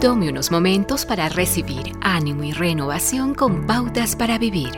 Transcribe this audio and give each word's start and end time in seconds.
Tome 0.00 0.28
unos 0.28 0.52
momentos 0.52 1.04
para 1.04 1.28
recibir 1.28 1.90
ánimo 2.02 2.44
y 2.44 2.52
renovación 2.52 3.34
con 3.34 3.66
pautas 3.66 4.14
para 4.14 4.38
vivir. 4.38 4.70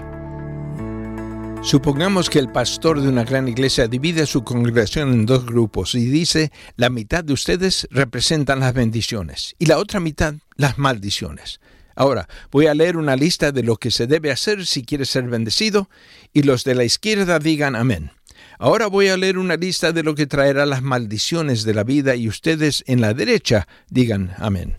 Supongamos 1.63 2.31
que 2.31 2.39
el 2.39 2.51
pastor 2.51 3.03
de 3.03 3.09
una 3.11 3.25
gran 3.25 3.47
iglesia 3.47 3.87
divide 3.87 4.25
su 4.25 4.45
congregación 4.45 5.13
en 5.13 5.27
dos 5.27 5.45
grupos 5.45 5.95
y 5.95 6.07
dice, 6.07 6.51
la 6.77 6.89
mitad 6.89 7.23
de 7.23 7.35
ustedes 7.35 7.87
representan 7.91 8.61
las 8.61 8.73
bendiciones 8.73 9.55
y 9.59 9.67
la 9.67 9.77
otra 9.77 10.01
mitad 10.01 10.37
las 10.57 10.79
maldiciones. 10.79 11.61
Ahora, 11.95 12.27
voy 12.51 12.69
a 12.69 12.73
leer 12.73 12.97
una 12.97 13.15
lista 13.15 13.53
de 13.53 13.63
lo 13.63 13.77
que 13.77 13.91
se 13.91 14.07
debe 14.07 14.31
hacer 14.31 14.65
si 14.65 14.85
quiere 14.85 15.05
ser 15.05 15.25
bendecido 15.25 15.91
y 16.33 16.45
los 16.45 16.65
de 16.65 16.77
la 16.77 16.85
izquierda 16.85 17.39
digan 17.39 17.77
amén. 17.77 18.11
Ahora 18.59 18.87
voy 18.87 19.09
a 19.09 19.19
leer 19.19 19.37
una 19.37 19.57
lista 19.57 19.93
de 19.93 20.03
lo 20.03 20.15
que 20.15 20.27
traerá 20.27 20.65
las 20.65 20.81
maldiciones 20.81 21.65
de 21.65 21.75
la 21.75 21.85
vida 21.85 22.17
y 22.17 22.27
ustedes 22.27 22.83
en 22.87 23.03
la 23.03 23.13
derecha 23.13 23.69
digan 23.91 24.35
amén. 24.39 24.79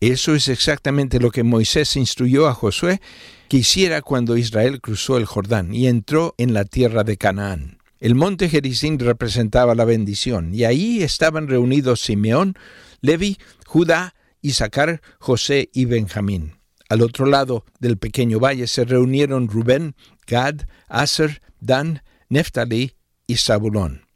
Eso 0.00 0.34
es 0.34 0.48
exactamente 0.48 1.20
lo 1.20 1.30
que 1.30 1.42
Moisés 1.42 1.96
instruyó 1.96 2.46
a 2.46 2.54
Josué 2.54 3.00
que 3.48 3.58
hiciera 3.58 4.02
cuando 4.02 4.36
Israel 4.36 4.80
cruzó 4.80 5.16
el 5.16 5.26
Jordán 5.26 5.74
y 5.74 5.86
entró 5.86 6.34
en 6.38 6.54
la 6.54 6.64
tierra 6.64 7.04
de 7.04 7.16
Canaán. 7.16 7.78
El 8.00 8.14
monte 8.14 8.48
Gerizim 8.48 8.98
representaba 8.98 9.74
la 9.74 9.86
bendición, 9.86 10.54
y 10.54 10.64
ahí 10.64 11.02
estaban 11.02 11.48
reunidos 11.48 12.02
Simeón, 12.02 12.54
Levi, 13.00 13.38
Judá, 13.66 14.14
Isaacar, 14.42 15.00
José 15.18 15.70
y 15.72 15.86
Benjamín. 15.86 16.58
Al 16.90 17.00
otro 17.00 17.24
lado 17.24 17.64
del 17.80 17.96
pequeño 17.96 18.38
valle 18.40 18.66
se 18.66 18.84
reunieron 18.84 19.48
Rubén, 19.48 19.94
Gad, 20.26 20.66
Aser, 20.88 21.40
Dan, 21.60 22.02
Neftali 22.28 22.92
y 23.26 23.36
Zabulón. 23.36 24.06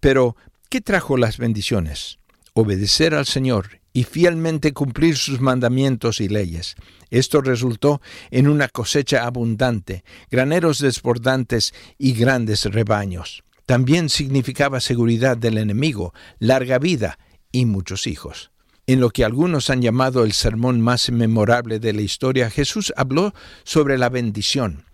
Pero, 0.00 0.36
¿qué 0.68 0.80
trajo 0.80 1.16
las 1.16 1.38
bendiciones? 1.38 2.18
Obedecer 2.52 3.14
al 3.14 3.26
Señor 3.26 3.80
y 3.96 4.04
fielmente 4.04 4.74
cumplir 4.74 5.16
sus 5.16 5.40
mandamientos 5.40 6.20
y 6.20 6.28
leyes. 6.28 6.74
Esto 7.08 7.40
resultó 7.40 8.02
en 8.30 8.46
una 8.46 8.68
cosecha 8.68 9.24
abundante, 9.24 10.04
graneros 10.30 10.80
desbordantes 10.80 11.72
y 11.96 12.12
grandes 12.12 12.66
rebaños. 12.66 13.42
También 13.64 14.10
significaba 14.10 14.80
seguridad 14.80 15.38
del 15.38 15.56
enemigo, 15.56 16.12
larga 16.38 16.78
vida 16.78 17.18
y 17.50 17.64
muchos 17.64 18.06
hijos. 18.06 18.50
En 18.86 19.00
lo 19.00 19.08
que 19.08 19.24
algunos 19.24 19.70
han 19.70 19.80
llamado 19.80 20.24
el 20.24 20.34
sermón 20.34 20.82
más 20.82 21.10
memorable 21.10 21.78
de 21.78 21.94
la 21.94 22.02
historia, 22.02 22.50
Jesús 22.50 22.92
habló 22.98 23.32
sobre 23.64 23.96
la 23.96 24.10
bendición. 24.10 24.84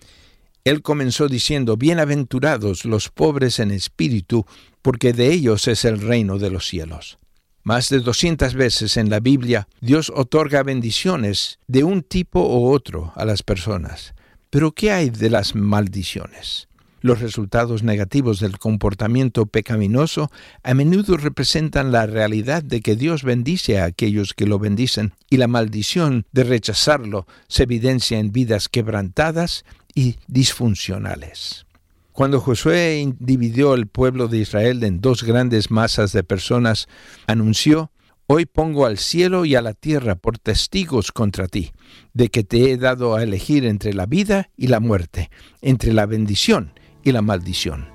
Él 0.62 0.81
comenzó 0.81 1.27
diciendo, 1.27 1.77
Bienaventurados 1.77 2.84
los 2.84 3.09
pobres 3.09 3.59
en 3.59 3.72
espíritu, 3.72 4.47
porque 4.81 5.12
de 5.12 5.33
ellos 5.33 5.66
es 5.66 5.84
el 5.84 6.00
reino 6.00 6.39
de 6.39 6.50
los 6.50 6.69
cielos. 6.69 7.19
Más 7.65 7.89
de 7.91 8.01
200 8.01 8.55
veces 8.55 8.97
en 8.97 9.09
la 9.09 9.21
Biblia 9.21 9.69
Dios 9.81 10.13
otorga 10.15 10.65
bendiciones 10.65 11.61
de 11.69 11.85
un 11.85 12.03
tipo 12.03 12.41
u 12.41 12.73
otro 12.73 13.13
a 13.15 13.25
las 13.25 13.45
personas. 13.45 14.15
Pero 14.51 14.73
¿qué 14.73 14.91
hay 14.91 15.11
de 15.11 15.31
las 15.31 15.55
maldiciones? 15.55 16.67
Los 17.03 17.21
resultados 17.21 17.85
negativos 17.85 18.41
del 18.41 18.59
comportamiento 18.59 19.47
pecaminoso 19.47 20.31
a 20.65 20.75
menudo 20.75 21.17
representan 21.17 21.93
la 21.93 22.07
realidad 22.07 22.65
de 22.65 22.81
que 22.81 22.97
Dios 22.97 23.23
bendice 23.23 23.79
a 23.79 23.85
aquellos 23.85 24.35
que 24.35 24.47
lo 24.47 24.59
bendicen 24.59 25.13
y 25.31 25.37
la 25.37 25.47
maldición 25.47 26.27
de 26.33 26.43
rechazarlo 26.43 27.29
se 27.47 27.63
evidencia 27.63 28.19
en 28.19 28.33
vidas 28.33 28.69
quebrantadas 28.69 29.65
y 29.95 30.17
disfuncionales. 30.27 31.65
Cuando 32.13 32.41
Josué 32.41 33.15
dividió 33.19 33.75
el 33.75 33.87
pueblo 33.87 34.29
de 34.29 34.39
Israel 34.39 34.85
en 34.85 35.01
dos 35.01 35.23
grandes 35.23 35.71
masas 35.71 36.13
de 36.13 36.23
personas, 36.23 36.87
anunció, 37.27 37.91
Hoy 38.29 38.47
pongo 38.47 38.87
al 38.87 38.97
cielo 38.99 39.45
y 39.45 39.57
a 39.57 39.63
la 39.63 39.75
tierra 39.75 40.15
por 40.15 40.39
testigos 40.39 41.13
contra 41.13 41.49
ti, 41.49 41.73
de 42.15 42.31
que 42.31 42.45
te 42.45 42.71
he 42.71 42.79
dado 42.79 43.15
a 43.15 43.23
elegir 43.23 43.67
entre 43.67 43.93
la 43.93 44.07
vida 44.07 44.49
y 44.56 44.69
la 44.69 44.81
muerte, 44.81 45.31
entre 45.61 45.93
la 45.93 46.06
bendición 46.06 46.72
y 47.03 47.12
la 47.12 47.21
maldición. 47.21 47.89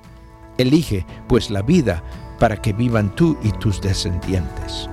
Elige, 0.58 1.06
pues, 1.28 1.50
la 1.50 1.62
vida 1.62 2.04
para 2.38 2.60
que 2.62 2.72
vivan 2.72 3.16
tú 3.16 3.36
y 3.42 3.50
tus 3.52 3.80
descendientes. 3.80 4.88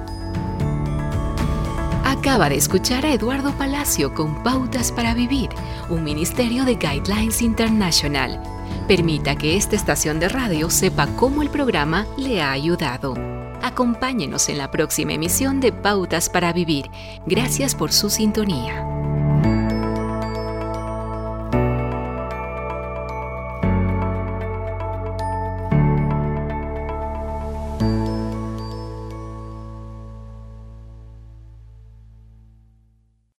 Acaba 2.03 2.50
de 2.50 2.56
escuchar 2.56 3.06
a 3.06 3.14
Eduardo 3.14 3.56
Palacio 3.56 4.16
con 4.16 4.41
Pautas 4.41 4.91
para 4.91 5.14
Vivir, 5.14 5.50
un 5.90 6.03
ministerio 6.03 6.66
de 6.66 6.75
Guidelines 6.75 7.44
International. 7.44 8.54
Permita 8.88 9.35
que 9.35 9.57
esta 9.57 9.75
estación 9.75 10.19
de 10.19 10.29
radio 10.29 10.69
sepa 10.69 11.07
cómo 11.16 11.41
el 11.41 11.50
programa 11.50 12.06
le 12.18 12.44
ha 12.44 12.51
ayudado. 12.51 13.16
Acompáñenos 13.63 14.47
en 14.50 14.59
la 14.59 14.69
próxima 14.69 15.13
emisión 15.13 15.59
de 15.59 15.72
Pautas 15.72 16.29
para 16.29 16.53
Vivir. 16.53 16.91
Gracias 17.25 17.73
por 17.73 17.91
su 17.91 18.12
sintonía. 18.12 18.94